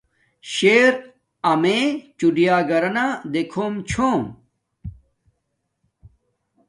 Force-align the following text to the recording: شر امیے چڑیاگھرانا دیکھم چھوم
شر 0.53 0.93
امیے 1.51 1.81
چڑیاگھرانا 2.17 3.05
دیکھم 3.33 3.73
چھوم 3.89 4.21